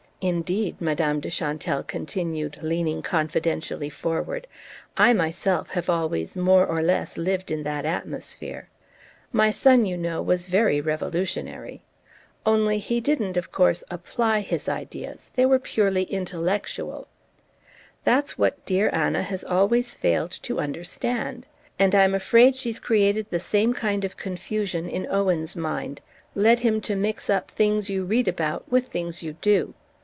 [0.23, 4.45] Indeed," Madame de Chantelle continued, leaning confidentially forward,
[4.95, 8.69] "I myself have always more or less lived in that atmosphere:
[9.31, 11.81] my son, you know, was very revolutionary.
[12.45, 17.07] Only he didn't, of course, apply his ideas: they were purely intellectual.
[18.03, 21.47] That's what dear Anna has always failed to understand.
[21.79, 25.99] And I'm afraid she's created the same kind of confusion in Owen's mind
[26.35, 29.73] led him to mix up things you read about with things you do...